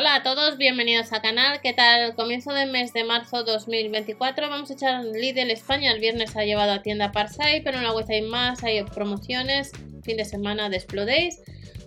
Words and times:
Hola 0.00 0.14
a 0.14 0.22
todos, 0.22 0.58
bienvenidos 0.58 1.12
al 1.12 1.22
canal. 1.22 1.60
¿Qué 1.60 1.72
tal? 1.72 2.14
Comienzo 2.14 2.52
del 2.52 2.70
mes 2.70 2.92
de 2.92 3.02
marzo 3.02 3.42
2024. 3.42 4.48
Vamos 4.48 4.70
a 4.70 4.74
echar 4.74 5.04
Lidl 5.04 5.50
España. 5.50 5.90
El 5.90 5.98
viernes 5.98 6.36
ha 6.36 6.44
llevado 6.44 6.70
a 6.70 6.82
tienda 6.82 7.10
Parsai, 7.10 7.64
pero 7.64 7.78
en 7.78 7.82
la 7.82 7.92
web 7.92 8.06
hay 8.08 8.22
más, 8.22 8.62
hay 8.62 8.80
promociones, 8.84 9.72
fin 10.04 10.16
de 10.16 10.24
semana 10.24 10.68
de 10.68 10.76
Explodéis, 10.76 11.40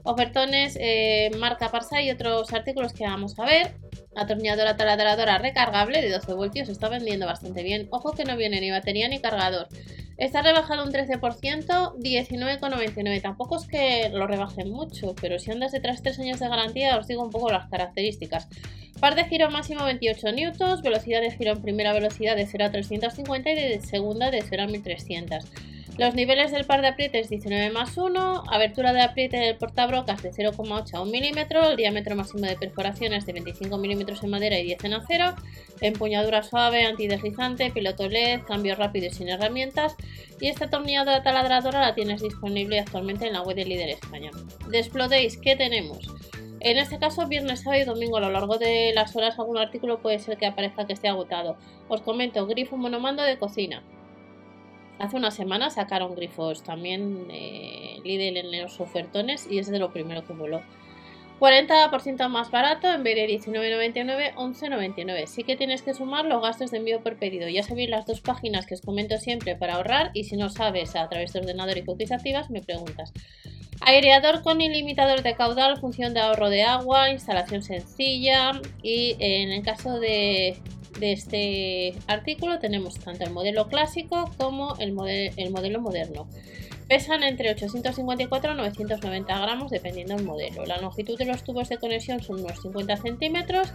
ofertones, 0.03 0.77
eh, 0.77 1.31
marca 1.39 1.71
Parsai 1.71 2.07
y 2.07 2.11
otros 2.11 2.51
artículos 2.51 2.91
que 2.91 3.05
vamos 3.05 3.39
a 3.39 3.45
ver. 3.45 3.75
Atornilladora 4.13 4.75
taladradora 4.75 5.37
recargable 5.37 6.01
de 6.01 6.11
12 6.11 6.33
voltios 6.33 6.67
está 6.67 6.89
vendiendo 6.89 7.27
bastante 7.27 7.63
bien. 7.63 7.87
Ojo 7.91 8.11
que 8.11 8.25
no 8.25 8.35
viene 8.35 8.59
ni 8.59 8.71
batería 8.71 9.07
ni 9.07 9.21
cargador. 9.21 9.69
Está 10.21 10.43
rebajado 10.43 10.83
un 10.83 10.91
13%, 10.91 11.95
19,99. 11.97 13.21
Tampoco 13.23 13.57
es 13.57 13.65
que 13.65 14.11
lo 14.13 14.27
rebajen 14.27 14.69
mucho, 14.69 15.15
pero 15.19 15.39
si 15.39 15.49
andas 15.49 15.71
detrás 15.71 16.03
3 16.03 16.19
años 16.19 16.39
de 16.39 16.47
garantía, 16.47 16.95
os 16.95 17.07
digo 17.07 17.23
un 17.23 17.31
poco 17.31 17.49
las 17.49 17.67
características. 17.71 18.47
Par 18.99 19.15
de 19.15 19.25
giro 19.25 19.49
máximo 19.49 19.83
28 19.83 20.31
newtons, 20.33 20.83
velocidad 20.83 21.21
de 21.21 21.31
giro 21.31 21.53
en 21.53 21.63
primera 21.63 21.91
velocidad 21.91 22.35
de 22.35 22.45
0 22.45 22.65
a 22.65 22.71
350 22.71 23.49
y 23.49 23.55
de 23.55 23.81
segunda 23.81 24.29
de 24.29 24.43
0 24.43 24.61
a 24.61 24.67
1300. 24.67 25.45
Los 25.97 26.15
niveles 26.15 26.51
del 26.51 26.65
par 26.65 26.81
de 26.81 26.87
aprietes 26.87 27.29
19 27.29 27.69
más 27.71 27.97
1, 27.97 28.43
abertura 28.49 28.93
de 28.93 29.01
apriete 29.01 29.37
del 29.37 29.57
portabrocas 29.57 30.23
de 30.23 30.31
0,8 30.31 30.95
a 30.95 31.01
1 31.01 31.11
milímetro, 31.11 31.69
el 31.69 31.75
diámetro 31.75 32.15
máximo 32.15 32.47
de 32.47 32.55
perforaciones 32.55 33.25
de 33.25 33.33
25 33.33 33.77
milímetros 33.77 34.23
en 34.23 34.29
madera 34.29 34.57
y 34.57 34.63
10 34.63 34.85
en 34.85 34.93
acero, 34.93 35.35
empuñadura 35.81 36.43
suave, 36.43 36.85
antideslizante, 36.85 37.71
piloto 37.71 38.07
LED, 38.07 38.41
cambio 38.43 38.75
rápido 38.75 39.07
y 39.07 39.09
sin 39.11 39.29
herramientas. 39.29 39.95
Y 40.39 40.47
esta 40.47 40.65
atornilladora 40.65 41.23
taladradora 41.23 41.81
la 41.81 41.93
tienes 41.93 42.21
disponible 42.21 42.79
actualmente 42.79 43.27
en 43.27 43.33
la 43.33 43.41
web 43.41 43.57
de 43.57 43.65
Líder 43.65 43.89
España. 43.89 44.31
De 44.69 45.37
¿qué 45.41 45.55
tenemos? 45.57 46.07
En 46.61 46.77
este 46.77 46.99
caso, 46.99 47.27
viernes, 47.27 47.61
sábado 47.61 47.81
y 47.81 47.85
domingo, 47.85 48.17
a 48.17 48.21
lo 48.21 48.29
largo 48.29 48.57
de 48.57 48.91
las 48.93 49.15
horas, 49.15 49.37
algún 49.39 49.57
artículo 49.57 49.99
puede 49.99 50.19
ser 50.19 50.37
que 50.37 50.45
aparezca 50.45 50.87
que 50.87 50.93
esté 50.93 51.09
agotado. 51.09 51.57
Os 51.89 52.01
comento, 52.01 52.47
grifo 52.47 52.77
monomando 52.77 53.23
de 53.23 53.37
cocina. 53.37 53.83
Hace 55.01 55.17
una 55.17 55.31
semana 55.31 55.71
sacaron 55.71 56.13
grifos 56.13 56.61
también 56.61 57.25
eh, 57.31 57.99
Lidl 58.03 58.37
en 58.37 58.61
los 58.61 58.79
ofertones 58.79 59.47
y 59.49 59.57
es 59.57 59.65
de 59.65 59.79
lo 59.79 59.91
primero 59.91 60.23
que 60.27 60.33
voló. 60.33 60.61
40% 61.39 62.29
más 62.29 62.51
barato 62.51 62.87
en 62.87 63.01
vez 63.01 63.15
de 63.15 63.27
19,99, 63.27 64.35
11,99. 64.35 65.25
Sí 65.25 65.43
que 65.43 65.55
tienes 65.55 65.81
que 65.81 65.95
sumar 65.95 66.25
los 66.25 66.43
gastos 66.43 66.69
de 66.69 66.77
envío 66.77 67.01
por 67.01 67.17
pedido. 67.17 67.49
Ya 67.49 67.63
sabéis 67.63 67.89
las 67.89 68.05
dos 68.05 68.21
páginas 68.21 68.67
que 68.67 68.75
os 68.75 68.81
comento 68.81 69.17
siempre 69.17 69.55
para 69.55 69.73
ahorrar 69.73 70.11
y 70.13 70.25
si 70.25 70.37
no 70.37 70.49
sabes 70.49 70.95
a 70.95 71.09
través 71.09 71.33
de 71.33 71.39
ordenador 71.39 71.79
y 71.79 71.83
cookies 71.83 72.11
activas 72.11 72.51
me 72.51 72.61
preguntas. 72.61 73.11
Aireador 73.83 74.43
con 74.43 74.61
ilimitador 74.61 75.23
de 75.23 75.33
caudal, 75.33 75.79
función 75.79 76.13
de 76.13 76.19
ahorro 76.19 76.51
de 76.51 76.61
agua, 76.61 77.09
instalación 77.09 77.63
sencilla 77.63 78.61
y 78.83 79.15
en 79.17 79.51
el 79.51 79.63
caso 79.63 79.99
de 79.99 80.59
de 81.01 81.11
este 81.11 81.95
artículo 82.07 82.59
tenemos 82.59 82.99
tanto 82.99 83.25
el 83.25 83.31
modelo 83.31 83.67
clásico 83.67 84.31
como 84.37 84.75
el, 84.77 84.95
el 85.35 85.51
modelo 85.51 85.81
moderno. 85.81 86.27
Pesan 86.87 87.23
entre 87.23 87.49
854 87.49 88.53
y 88.53 88.55
990 88.55 89.39
gramos 89.39 89.71
dependiendo 89.71 90.15
del 90.15 90.25
modelo. 90.25 90.65
La 90.65 90.77
longitud 90.77 91.17
de 91.17 91.25
los 91.25 91.43
tubos 91.43 91.69
de 91.69 91.77
conexión 91.77 92.21
son 92.21 92.41
unos 92.41 92.61
50 92.61 92.97
centímetros. 92.97 93.73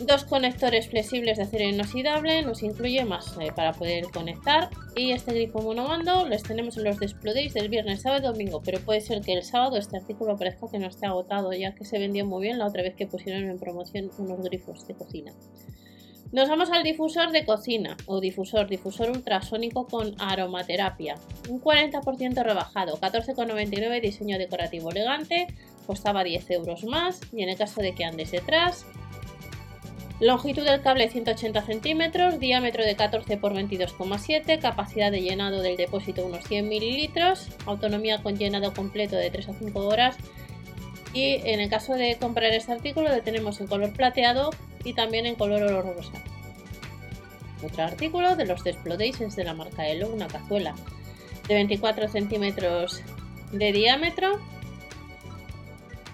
Dos 0.00 0.24
conectores 0.24 0.88
flexibles 0.88 1.36
de 1.36 1.44
acero 1.44 1.64
inoxidable, 1.64 2.42
nos 2.42 2.64
incluye 2.64 3.04
más 3.04 3.36
eh, 3.40 3.52
para 3.54 3.72
poder 3.72 4.04
conectar. 4.12 4.68
Y 4.96 5.12
este 5.12 5.32
grifo 5.32 5.60
monomando 5.62 6.28
les 6.28 6.42
tenemos 6.42 6.76
en 6.76 6.84
los 6.84 6.98
Desplodéis 6.98 7.54
del 7.54 7.68
viernes, 7.68 8.02
sábado 8.02 8.20
y 8.20 8.32
domingo. 8.32 8.60
Pero 8.64 8.80
puede 8.80 9.00
ser 9.00 9.20
que 9.20 9.34
el 9.34 9.44
sábado 9.44 9.76
este 9.76 9.96
artículo 9.96 10.36
parezca 10.36 10.66
que 10.70 10.80
no 10.80 10.88
esté 10.88 11.06
agotado, 11.06 11.52
ya 11.52 11.74
que 11.74 11.84
se 11.84 12.00
vendió 12.00 12.26
muy 12.26 12.42
bien 12.42 12.58
la 12.58 12.66
otra 12.66 12.82
vez 12.82 12.96
que 12.96 13.06
pusieron 13.06 13.44
en 13.44 13.58
promoción 13.58 14.10
unos 14.18 14.42
grifos 14.42 14.86
de 14.88 14.94
cocina. 14.94 15.32
Nos 16.32 16.48
vamos 16.48 16.70
al 16.70 16.82
difusor 16.82 17.30
de 17.30 17.44
cocina 17.44 17.96
o 18.06 18.18
difusor, 18.18 18.68
difusor 18.68 19.10
ultrasónico 19.10 19.86
con 19.86 20.20
aromaterapia. 20.20 21.14
Un 21.48 21.60
40% 21.60 22.42
rebajado, 22.42 22.98
14,99 22.98 24.00
diseño 24.00 24.38
decorativo 24.38 24.90
elegante, 24.90 25.46
costaba 25.86 26.24
10 26.24 26.50
euros 26.50 26.82
más 26.82 27.20
y 27.32 27.44
en 27.44 27.50
el 27.50 27.56
caso 27.56 27.80
de 27.82 27.94
que 27.94 28.04
andes 28.04 28.32
detrás. 28.32 28.84
Longitud 30.20 30.62
del 30.62 30.80
cable 30.80 31.08
180 31.08 31.62
centímetros, 31.62 32.38
diámetro 32.38 32.84
de 32.84 32.94
14 32.94 33.34
x 33.34 33.42
22,7, 33.42 34.60
capacidad 34.60 35.10
de 35.10 35.22
llenado 35.22 35.60
del 35.60 35.76
depósito 35.76 36.24
unos 36.24 36.44
100 36.44 36.68
mililitros, 36.68 37.48
autonomía 37.66 38.22
con 38.22 38.38
llenado 38.38 38.72
completo 38.72 39.16
de 39.16 39.30
3 39.30 39.48
a 39.48 39.54
5 39.54 39.80
horas 39.80 40.16
y 41.12 41.40
en 41.44 41.60
el 41.60 41.68
caso 41.68 41.94
de 41.94 42.16
comprar 42.16 42.52
este 42.52 42.72
artículo 42.72 43.08
lo 43.08 43.22
tenemos 43.22 43.60
en 43.60 43.66
color 43.66 43.92
plateado 43.92 44.50
y 44.84 44.92
también 44.92 45.26
en 45.26 45.34
color 45.34 45.62
oro 45.62 45.82
rosa. 45.82 46.22
Otro 47.64 47.82
artículo 47.82 48.36
de 48.36 48.46
los 48.46 48.64
Explodations 48.66 49.34
de 49.34 49.44
la 49.44 49.54
marca 49.54 49.88
Elo, 49.88 50.10
una 50.10 50.28
cazuela 50.28 50.76
de 51.48 51.54
24 51.54 52.08
centímetros 52.08 53.02
de 53.52 53.72
diámetro, 53.72 54.40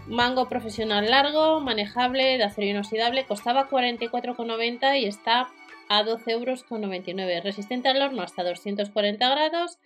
mango 0.07 0.49
profesional 0.49 1.11
largo, 1.11 1.61
manejable, 1.61 2.39
de 2.39 2.45
acero 2.45 2.67
inoxidable, 2.67 3.27
costaba 3.27 3.69
44,90 3.69 5.01
y 5.01 5.07
está 5.07 5.49
a 5.89 6.03
12,99 6.03 7.21
euros. 7.21 7.45
Resistente 7.45 7.89
al 7.89 8.03
horno 8.03 8.23
hasta 8.23 8.45
240 8.45 9.29
grados, 9.29 9.79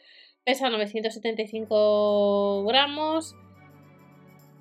pesa 0.44 0.70
975 0.70 2.64
gramos, 2.66 3.36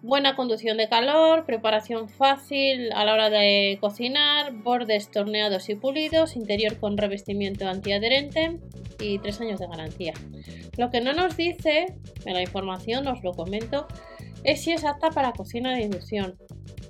Buena 0.04 0.36
conducción 0.36 0.76
de 0.76 0.90
calor, 0.90 1.46
preparación 1.46 2.10
fácil 2.10 2.92
a 2.92 3.06
la 3.06 3.14
hora 3.14 3.30
de 3.30 3.78
cocinar, 3.80 4.52
bordes 4.52 5.10
torneados 5.10 5.70
y 5.70 5.76
pulidos, 5.76 6.36
interior 6.36 6.78
con 6.78 6.98
revestimiento 6.98 7.70
antiadherente 7.70 8.60
y 9.00 9.20
tres 9.20 9.40
años 9.40 9.62
de 9.62 9.68
garantía. 9.68 10.14
Lo 10.76 10.90
que 10.90 11.00
no 11.00 11.14
nos 11.14 11.38
dice 11.38 11.96
en 12.26 12.34
la 12.34 12.42
información, 12.42 13.08
os 13.08 13.24
lo 13.24 13.32
comento, 13.32 13.88
es 14.44 14.62
si 14.62 14.72
es 14.72 14.84
apta 14.84 15.10
para 15.10 15.34
cocina 15.34 15.74
de 15.74 15.84
inducción. 15.84 16.38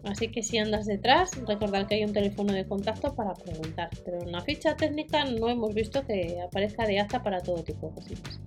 Así 0.03 0.27
que 0.27 0.43
si 0.43 0.57
andas 0.57 0.85
detrás, 0.85 1.31
recordad 1.47 1.87
que 1.87 1.95
hay 1.95 2.03
un 2.03 2.11
teléfono 2.11 2.51
de 2.51 2.65
contacto 2.65 3.15
para 3.15 3.33
preguntar. 3.33 3.89
Pero 4.03 4.21
en 4.21 4.31
la 4.31 4.41
ficha 4.41 4.75
técnica 4.75 5.23
no 5.25 5.49
hemos 5.49 5.73
visto 5.73 6.05
que 6.05 6.41
aparezca 6.41 6.85
de 6.85 6.99
apta 6.99 7.23
para 7.23 7.39
todo 7.39 7.63
tipo 7.63 7.87
de 7.87 7.95
cocinas. 7.95 8.39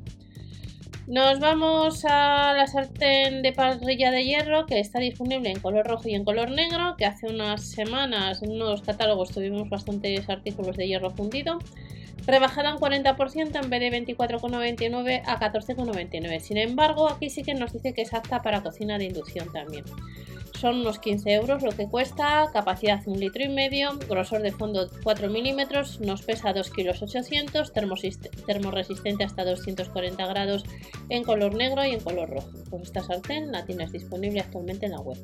Nos 1.07 1.39
vamos 1.39 2.05
a 2.05 2.53
la 2.53 2.67
sartén 2.67 3.41
de 3.41 3.53
parrilla 3.53 4.11
de 4.11 4.25
hierro 4.25 4.67
que 4.67 4.81
está 4.81 4.99
disponible 4.99 5.51
en 5.51 5.61
color 5.61 5.87
rojo 5.87 6.09
y 6.09 6.17
en 6.17 6.25
color 6.25 6.51
negro, 6.51 6.97
que 6.99 7.05
hace 7.05 7.29
unas 7.29 7.71
semanas 7.71 8.43
en 8.43 8.51
unos 8.51 8.83
catálogos 8.83 9.31
tuvimos 9.31 9.69
bastantes 9.71 10.29
artículos 10.29 10.77
de 10.77 10.89
hierro 10.89 11.11
fundido. 11.11 11.61
Rebajada 12.25 12.75
un 12.75 12.81
40% 12.81 13.63
en 13.63 13.71
vez 13.71 13.81
de 13.81 14.17
24,99 14.17 15.23
a 15.27 15.39
14,99. 15.39 16.41
Sin 16.41 16.57
embargo, 16.57 17.09
aquí 17.09 17.31
sí 17.31 17.43
que 17.43 17.55
nos 17.55 17.73
dice 17.73 17.93
que 17.93 18.03
es 18.03 18.15
apta 18.15 18.43
para 18.43 18.63
cocina 18.63 18.99
de 18.99 19.05
inducción 19.05 19.53
también. 19.53 19.85
Son 20.59 20.81
unos 20.81 20.99
15 20.99 21.35
euros 21.35 21.63
lo 21.63 21.73
que 21.73 21.87
cuesta, 21.87 22.49
capacidad 22.51 23.07
un 23.07 23.21
litro 23.21 23.45
y 23.45 23.49
medio, 23.49 23.91
grosor 24.09 24.41
de 24.41 24.53
fondo 24.53 24.89
4 25.03 25.29
milímetros, 25.29 26.01
nos 26.01 26.23
pesa 26.23 26.55
2 26.55 26.71
kilos 26.71 27.03
800, 27.03 27.75
termoresistente 27.75 29.25
hasta 29.25 29.45
240 29.45 30.27
grados 30.27 30.65
en 31.11 31.25
color 31.25 31.55
negro 31.55 31.85
y 31.85 31.91
en 31.91 32.01
color 32.01 32.31
rojo. 32.31 32.51
Pues 32.71 32.85
esta 32.85 33.03
sartén 33.03 33.53
la 33.53 33.67
tienes 33.67 33.93
disponible 33.93 34.41
actualmente 34.41 34.87
en 34.87 34.93
la 34.93 35.01
web. 35.01 35.19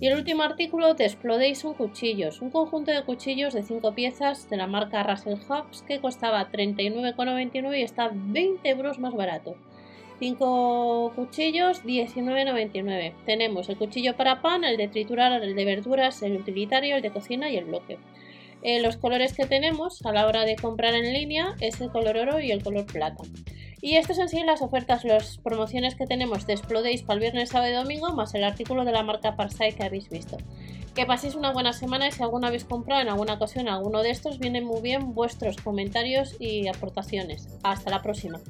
Y 0.00 0.08
el 0.08 0.18
último 0.18 0.42
artículo 0.42 0.94
de 0.94 1.04
Exploration 1.04 1.74
Cuchillos, 1.74 2.42
un 2.42 2.50
conjunto 2.50 2.90
de 2.90 3.04
cuchillos 3.04 3.54
de 3.54 3.62
5 3.62 3.94
piezas 3.94 4.50
de 4.50 4.56
la 4.56 4.66
marca 4.66 5.04
Russell 5.04 5.38
Hobbs 5.48 5.82
que 5.82 6.00
costaba 6.00 6.50
39,99 6.50 7.78
y 7.78 7.82
está 7.82 8.10
20 8.12 8.68
euros 8.68 8.98
más 8.98 9.14
barato. 9.14 9.54
5 10.18 11.12
cuchillos, 11.14 11.84
19,99. 11.84 13.14
Tenemos 13.26 13.68
el 13.68 13.76
cuchillo 13.76 14.16
para 14.16 14.42
pan, 14.42 14.64
el 14.64 14.76
de 14.76 14.88
triturar, 14.88 15.42
el 15.42 15.54
de 15.54 15.64
verduras, 15.64 16.22
el 16.22 16.36
utilitario, 16.36 16.96
el 16.96 17.02
de 17.02 17.10
cocina 17.10 17.50
y 17.50 17.56
el 17.56 17.64
bloque. 17.64 17.98
Eh, 18.62 18.80
los 18.80 18.96
colores 18.96 19.32
que 19.34 19.46
tenemos 19.46 20.04
a 20.06 20.12
la 20.12 20.26
hora 20.26 20.44
de 20.44 20.56
comprar 20.56 20.94
en 20.94 21.12
línea 21.12 21.56
es 21.60 21.80
el 21.80 21.90
color 21.90 22.16
oro 22.16 22.40
y 22.40 22.52
el 22.52 22.62
color 22.62 22.86
plata. 22.86 23.24
Y 23.80 23.96
estas 23.96 24.16
son 24.16 24.28
sí 24.28 24.40
las 24.44 24.62
ofertas, 24.62 25.04
las 25.04 25.38
promociones 25.38 25.96
que 25.96 26.06
tenemos 26.06 26.46
de 26.46 26.52
Explodéis 26.52 27.02
para 27.02 27.14
el 27.14 27.20
viernes, 27.20 27.48
sábado 27.48 27.72
y 27.72 27.74
domingo, 27.74 28.12
más 28.12 28.32
el 28.34 28.44
artículo 28.44 28.84
de 28.84 28.92
la 28.92 29.02
marca 29.02 29.34
Parsai 29.34 29.74
que 29.74 29.82
habéis 29.82 30.08
visto. 30.08 30.36
Que 30.94 31.04
paséis 31.04 31.34
una 31.34 31.52
buena 31.52 31.72
semana 31.72 32.06
y 32.06 32.12
si 32.12 32.22
alguna 32.22 32.46
habéis 32.46 32.64
comprado 32.64 33.02
en 33.02 33.08
alguna 33.08 33.34
ocasión 33.34 33.68
alguno 33.68 34.02
de 34.02 34.10
estos, 34.10 34.38
vienen 34.38 34.64
muy 34.64 34.80
bien 34.80 35.14
vuestros 35.14 35.56
comentarios 35.56 36.36
y 36.38 36.68
aportaciones. 36.68 37.48
Hasta 37.64 37.90
la 37.90 38.02
próxima. 38.02 38.40